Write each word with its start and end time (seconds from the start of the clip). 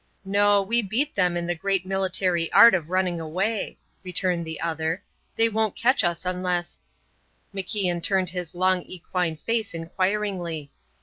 "No, 0.25 0.63
we 0.63 0.81
beat 0.81 1.13
them 1.13 1.37
in 1.37 1.45
the 1.45 1.53
great 1.53 1.85
military 1.85 2.51
art 2.51 2.73
of 2.73 2.89
running 2.89 3.19
away," 3.21 3.77
returned 4.03 4.45
the 4.47 4.59
other. 4.59 5.03
"They 5.35 5.47
won't 5.47 5.75
catch 5.75 6.03
us 6.03 6.25
unless" 6.25 6.81
MacIan 7.53 8.01
turned 8.01 8.31
his 8.31 8.55
long 8.55 8.81
equine 8.81 9.35
face 9.37 9.75
inquiringly. 9.75 10.71